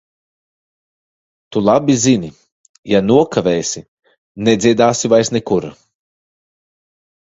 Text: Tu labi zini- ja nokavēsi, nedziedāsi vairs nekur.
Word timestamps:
Tu 1.55 1.61
labi 1.65 1.97
zini- 2.05 2.31
ja 2.93 3.01
nokavēsi, 3.11 3.85
nedziedāsi 4.49 5.13
vairs 5.15 5.33
nekur. 5.39 5.69